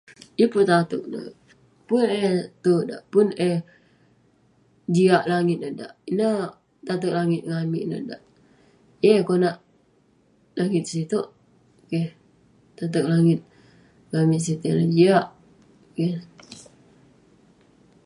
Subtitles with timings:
[0.37, 1.29] yeng pun tateg neh,
[1.87, 3.57] pun eh terk dak, pun eh
[4.95, 6.37] jiak langit neh dak, ineh
[6.87, 8.21] tateg langit ngan amik ineh dak,
[9.03, 9.55] yeng eh konak
[10.59, 11.27] langit sitouk
[11.91, 12.09] keh,
[12.77, 13.39] tateg langit
[14.09, 15.27] ngan amik sitey, jiak.